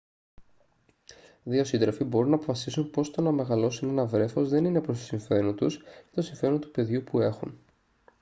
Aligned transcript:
δύο 1.43 1.63
σύντροφοι 1.63 2.03
μπορούν 2.03 2.29
να 2.29 2.35
αποφασίσουν 2.35 2.89
πως 2.89 3.11
το 3.11 3.21
να 3.21 3.31
μεγαλώσουν 3.31 3.89
ένα 3.89 4.05
βρέφος 4.05 4.49
δεν 4.49 4.65
είναι 4.65 4.81
προς 4.81 4.99
το 4.99 5.03
συμφέρον 5.03 5.55
τους 5.55 5.75
ή 5.75 5.81
το 6.13 6.21
συμφέρον 6.21 6.59
του 6.59 6.71
παιδιού 6.71 7.03
που 7.03 7.19
έχουν 7.19 7.59